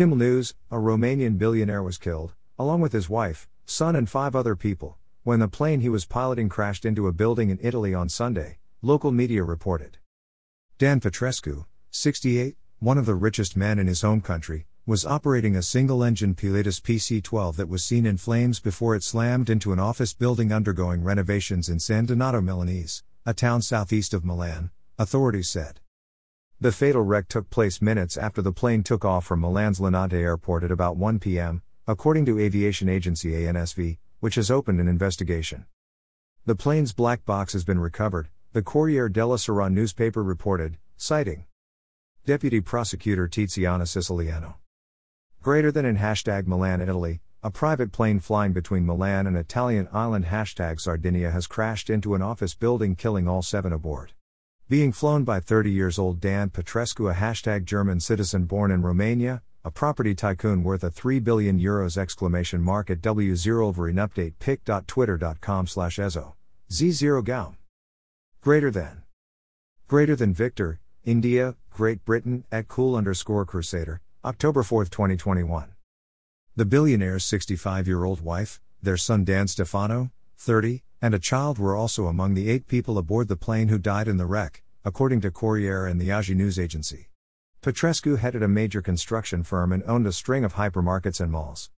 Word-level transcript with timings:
Tim 0.00 0.16
News, 0.16 0.54
a 0.70 0.76
Romanian 0.76 1.36
billionaire, 1.36 1.82
was 1.82 1.98
killed, 1.98 2.32
along 2.58 2.80
with 2.80 2.94
his 2.94 3.10
wife, 3.10 3.46
son, 3.66 3.94
and 3.94 4.08
five 4.08 4.34
other 4.34 4.56
people, 4.56 4.96
when 5.24 5.40
the 5.40 5.46
plane 5.46 5.80
he 5.80 5.90
was 5.90 6.06
piloting 6.06 6.48
crashed 6.48 6.86
into 6.86 7.06
a 7.06 7.12
building 7.12 7.50
in 7.50 7.58
Italy 7.60 7.92
on 7.92 8.08
Sunday, 8.08 8.56
local 8.80 9.12
media 9.12 9.44
reported. 9.44 9.98
Dan 10.78 11.00
Petrescu, 11.00 11.66
68, 11.90 12.56
one 12.78 12.96
of 12.96 13.04
the 13.04 13.14
richest 13.14 13.58
men 13.58 13.78
in 13.78 13.88
his 13.88 14.00
home 14.00 14.22
country, 14.22 14.64
was 14.86 15.04
operating 15.04 15.54
a 15.54 15.60
single 15.60 16.02
engine 16.02 16.34
Pilatus 16.34 16.80
PC 16.80 17.22
12 17.22 17.58
that 17.58 17.68
was 17.68 17.84
seen 17.84 18.06
in 18.06 18.16
flames 18.16 18.58
before 18.58 18.96
it 18.96 19.02
slammed 19.02 19.50
into 19.50 19.70
an 19.70 19.78
office 19.78 20.14
building 20.14 20.50
undergoing 20.50 21.04
renovations 21.04 21.68
in 21.68 21.78
San 21.78 22.06
Donato 22.06 22.40
Milanese, 22.40 23.02
a 23.26 23.34
town 23.34 23.60
southeast 23.60 24.14
of 24.14 24.24
Milan, 24.24 24.70
authorities 24.98 25.50
said. 25.50 25.79
The 26.62 26.72
fatal 26.72 27.00
wreck 27.00 27.26
took 27.28 27.48
place 27.48 27.80
minutes 27.80 28.18
after 28.18 28.42
the 28.42 28.52
plane 28.52 28.82
took 28.82 29.02
off 29.02 29.24
from 29.24 29.40
Milan's 29.40 29.80
Linate 29.80 30.12
airport 30.12 30.62
at 30.62 30.70
about 30.70 30.94
1 30.94 31.18
p.m., 31.18 31.62
according 31.86 32.26
to 32.26 32.38
aviation 32.38 32.86
agency 32.86 33.30
ANSV, 33.30 33.96
which 34.18 34.34
has 34.34 34.50
opened 34.50 34.78
an 34.78 34.86
investigation. 34.86 35.64
The 36.44 36.54
plane's 36.54 36.92
black 36.92 37.24
box 37.24 37.54
has 37.54 37.64
been 37.64 37.80
recovered, 37.80 38.28
the 38.52 38.60
Corriere 38.60 39.08
della 39.08 39.38
Sera 39.38 39.70
newspaper 39.70 40.22
reported, 40.22 40.76
citing 40.98 41.46
Deputy 42.26 42.60
Prosecutor 42.60 43.26
Tiziana 43.26 43.88
Siciliano. 43.88 44.58
Greater 45.40 45.72
than 45.72 45.86
in 45.86 45.96
hashtag 45.96 46.46
Milan, 46.46 46.82
Italy, 46.82 47.22
a 47.42 47.50
private 47.50 47.90
plane 47.90 48.20
flying 48.20 48.52
between 48.52 48.84
Milan 48.84 49.26
and 49.26 49.34
Italian 49.34 49.88
island 49.94 50.26
hashtag 50.26 50.78
Sardinia 50.78 51.30
has 51.30 51.46
crashed 51.46 51.88
into 51.88 52.14
an 52.14 52.20
office 52.20 52.54
building, 52.54 52.96
killing 52.96 53.26
all 53.26 53.40
seven 53.40 53.72
aboard. 53.72 54.12
Being 54.70 54.92
flown 54.92 55.24
by 55.24 55.40
30 55.40 55.72
years 55.72 55.98
old 55.98 56.20
Dan 56.20 56.48
Petrescu, 56.48 57.10
a 57.10 57.14
hashtag 57.14 57.64
German 57.64 57.98
citizen 57.98 58.44
born 58.44 58.70
in 58.70 58.82
Romania, 58.82 59.42
a 59.64 59.70
property 59.72 60.14
tycoon 60.14 60.62
worth 60.62 60.84
a 60.84 60.92
3 60.92 61.18
billion 61.18 61.58
euros 61.58 61.98
exclamation 61.98 62.62
mark 62.62 62.88
at 62.88 63.00
W0 63.00 63.62
Wolverine 63.62 63.96
update 63.96 64.34
pic.twitter.com 64.38 65.66
slash 65.66 65.96
ezo. 65.96 66.34
Z0 66.70 67.24
Gaum. 67.24 67.56
Greater 68.40 68.70
than. 68.70 69.02
Greater 69.88 70.14
than 70.14 70.32
Victor, 70.32 70.78
India, 71.02 71.56
Great 71.70 72.04
Britain, 72.04 72.44
at 72.52 72.68
cool 72.68 72.94
underscore 72.94 73.44
crusader, 73.44 74.00
October 74.24 74.62
4, 74.62 74.84
2021. 74.84 75.72
The 76.54 76.64
billionaire's 76.64 77.24
65 77.24 77.88
year 77.88 78.04
old 78.04 78.20
wife, 78.20 78.60
their 78.80 78.96
son 78.96 79.24
Dan 79.24 79.48
Stefano, 79.48 80.12
30, 80.40 80.82
and 81.02 81.12
a 81.12 81.18
child 81.18 81.58
were 81.58 81.76
also 81.76 82.06
among 82.06 82.32
the 82.32 82.48
eight 82.48 82.66
people 82.66 82.96
aboard 82.96 83.28
the 83.28 83.36
plane 83.36 83.68
who 83.68 83.78
died 83.78 84.08
in 84.08 84.16
the 84.16 84.24
wreck, 84.24 84.62
according 84.86 85.20
to 85.20 85.30
Corriere 85.30 85.86
and 85.86 86.00
the 86.00 86.08
AGI 86.08 86.34
news 86.34 86.58
agency. 86.58 87.10
Petrescu 87.60 88.16
headed 88.16 88.42
a 88.42 88.48
major 88.48 88.80
construction 88.80 89.42
firm 89.42 89.70
and 89.70 89.82
owned 89.86 90.06
a 90.06 90.12
string 90.12 90.42
of 90.42 90.54
hypermarkets 90.54 91.20
and 91.20 91.30
malls. 91.30 91.70